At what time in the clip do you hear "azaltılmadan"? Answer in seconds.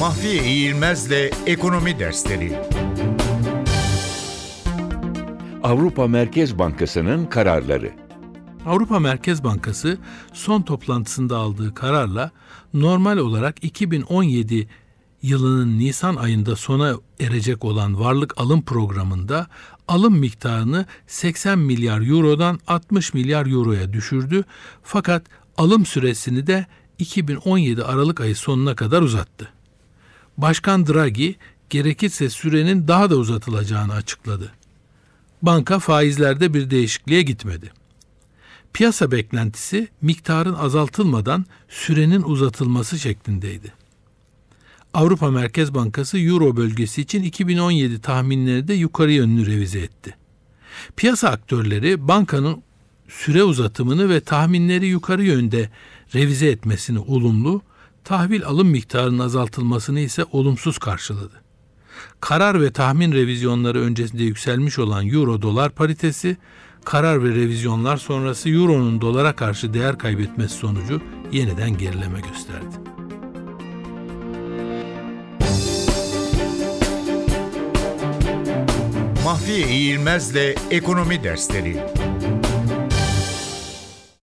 40.54-41.46